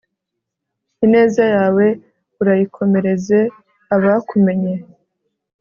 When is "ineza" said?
1.05-1.43